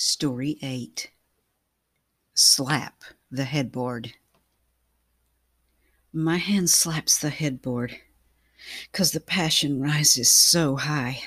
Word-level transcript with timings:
Story 0.00 0.58
8 0.62 1.10
Slap 2.32 3.02
the 3.32 3.42
Headboard. 3.42 4.14
My 6.12 6.36
hand 6.36 6.70
slaps 6.70 7.18
the 7.18 7.30
headboard, 7.30 8.00
'cause 8.92 9.10
the 9.10 9.18
passion 9.18 9.80
rises 9.80 10.30
so 10.30 10.76
high. 10.76 11.24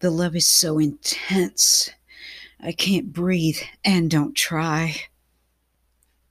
The 0.00 0.10
love 0.10 0.36
is 0.36 0.46
so 0.46 0.78
intense, 0.78 1.88
I 2.60 2.72
can't 2.72 3.14
breathe 3.14 3.62
and 3.82 4.10
don't 4.10 4.34
try. 4.34 5.06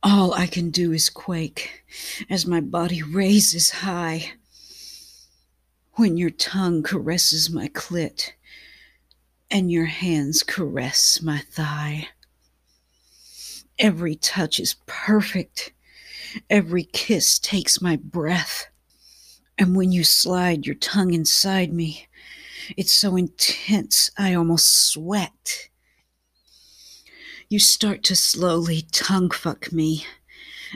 All 0.04 0.36
I 0.36 0.46
can 0.46 0.70
do 0.70 0.92
is 0.94 1.10
quake 1.10 1.84
as 2.30 2.46
my 2.46 2.62
body 2.62 3.02
raises 3.02 3.72
high. 3.72 4.34
When 5.94 6.16
your 6.16 6.30
tongue 6.30 6.84
caresses 6.84 7.50
my 7.50 7.70
clit, 7.70 8.34
and 9.54 9.72
your 9.72 9.86
hands 9.86 10.42
caress 10.42 11.22
my 11.22 11.38
thigh. 11.38 12.08
Every 13.78 14.16
touch 14.16 14.60
is 14.60 14.78
perfect. 14.88 15.72
Every 16.50 16.86
kiss 16.86 17.38
takes 17.38 17.80
my 17.80 17.98
breath. 17.98 18.66
And 19.60 19.76
when 19.76 19.92
you 19.92 20.04
slide 20.04 20.66
your 20.66 20.76
tongue 20.76 21.14
inside 21.14 21.72
me, 21.72 22.08
it's 22.76 22.94
so 22.94 23.16
intense 23.16 24.10
I 24.18 24.34
almost 24.34 24.90
sweat. 24.90 25.70
You 27.48 27.60
start 27.60 28.02
to 28.06 28.16
slowly 28.16 28.88
tongue 28.92 29.30
fuck 29.30 29.72
me, 29.72 30.08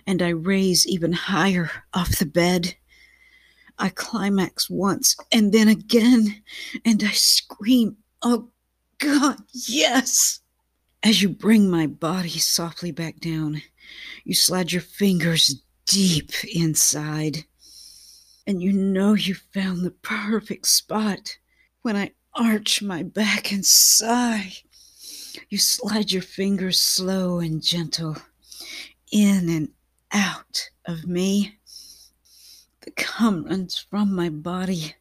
and 0.06 0.22
I 0.22 0.30
raise 0.30 0.86
even 0.86 1.14
higher 1.14 1.72
off 1.96 2.20
the 2.20 2.28
bed. 2.28 2.76
I 3.80 3.90
climax 3.90 4.70
once 4.70 5.16
and 5.32 5.52
then 5.52 5.68
again, 5.68 6.44
and 6.86 7.04
I 7.04 7.12
scream, 7.12 7.98
Oh 8.22 8.50
God, 9.00 9.38
yes. 9.52 10.40
As 11.04 11.22
you 11.22 11.30
bring 11.30 11.70
my 11.70 11.88
body 11.88 12.38
softly 12.40 12.92
back 12.92 13.20
down, 13.20 13.62
you 14.24 14.34
slide 14.34 14.72
your 14.72 14.82
fingers 14.82 15.62
deep 15.86 16.32
inside. 16.54 17.46
And 18.46 18.62
you 18.62 18.74
know 18.74 19.14
you 19.14 19.36
found 19.36 19.84
the 19.84 19.92
perfect 19.92 20.68
spot 20.68 21.38
when 21.82 21.96
I 21.96 22.12
arch 22.34 22.82
my 22.82 23.04
back 23.04 23.52
and 23.52 23.66
sigh. 23.66 24.54
You 25.50 25.58
slide 25.58 26.12
your 26.12 26.22
fingers 26.22 26.80
slow 26.80 27.40
and 27.40 27.62
gentle 27.62 28.18
in 29.12 29.50
and 29.50 29.70
out 30.12 30.70
of 30.86 31.06
me. 31.06 31.58
The 32.82 32.92
cum 32.92 33.46
runs 33.46 33.78
from 33.78 34.16
my 34.16 34.30
body 34.30 34.96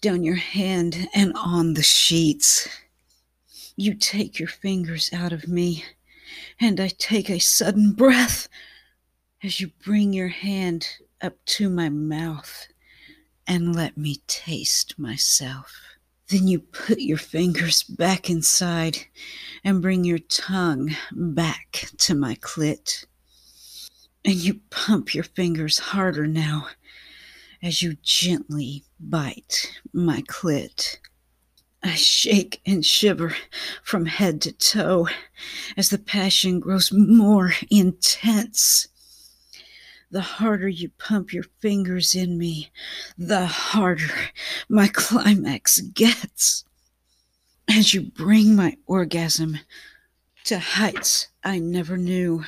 down 0.00 0.22
your 0.22 0.36
hand 0.36 1.08
and 1.14 1.32
on 1.36 1.74
the 1.74 1.82
sheets. 1.82 2.68
You 3.76 3.94
take 3.94 4.38
your 4.38 4.48
fingers 4.48 5.10
out 5.12 5.32
of 5.32 5.48
me, 5.48 5.84
and 6.60 6.78
I 6.78 6.88
take 6.88 7.30
a 7.30 7.38
sudden 7.38 7.92
breath 7.92 8.48
as 9.42 9.60
you 9.60 9.70
bring 9.84 10.12
your 10.12 10.28
hand 10.28 10.88
up 11.20 11.34
to 11.44 11.70
my 11.70 11.88
mouth 11.88 12.68
and 13.46 13.74
let 13.74 13.96
me 13.96 14.16
taste 14.26 14.98
myself. 14.98 15.80
Then 16.28 16.46
you 16.48 16.60
put 16.60 17.00
your 17.00 17.18
fingers 17.18 17.82
back 17.82 18.30
inside 18.30 18.98
and 19.64 19.82
bring 19.82 20.04
your 20.04 20.18
tongue 20.18 20.90
back 21.12 21.86
to 21.98 22.14
my 22.14 22.36
clit. 22.36 23.04
And 24.24 24.34
you 24.34 24.60
pump 24.70 25.14
your 25.14 25.24
fingers 25.24 25.78
harder 25.78 26.26
now 26.26 26.68
as 27.62 27.82
you 27.82 27.96
gently 28.02 28.84
bite 29.00 29.80
my 29.92 30.22
clit. 30.22 30.98
I 31.84 31.94
shake 31.94 32.60
and 32.64 32.86
shiver 32.86 33.34
from 33.82 34.06
head 34.06 34.40
to 34.42 34.52
toe 34.52 35.08
as 35.76 35.88
the 35.88 35.98
passion 35.98 36.60
grows 36.60 36.92
more 36.92 37.54
intense. 37.70 38.86
The 40.10 40.20
harder 40.20 40.68
you 40.68 40.90
pump 40.90 41.32
your 41.32 41.46
fingers 41.60 42.14
in 42.14 42.38
me, 42.38 42.70
the 43.18 43.46
harder 43.46 44.14
my 44.68 44.88
climax 44.88 45.80
gets. 45.80 46.64
As 47.68 47.94
you 47.94 48.02
bring 48.02 48.54
my 48.54 48.76
orgasm 48.86 49.58
to 50.44 50.58
heights 50.60 51.28
I 51.42 51.58
never 51.58 51.96
knew, 51.96 52.44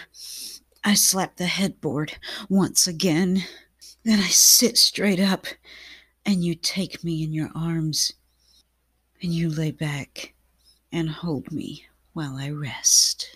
I 0.84 0.94
slap 0.94 1.36
the 1.36 1.46
headboard 1.46 2.18
once 2.48 2.86
again. 2.86 3.44
Then 4.04 4.20
I 4.20 4.28
sit 4.28 4.76
straight 4.78 5.18
up 5.18 5.46
and 6.24 6.44
you 6.44 6.54
take 6.54 7.02
me 7.02 7.24
in 7.24 7.32
your 7.32 7.50
arms 7.54 8.12
and 9.24 9.32
you 9.32 9.48
lay 9.48 9.70
back 9.70 10.34
and 10.92 11.08
hold 11.08 11.50
me 11.50 11.86
while 12.12 12.36
I 12.36 12.50
rest. 12.50 13.33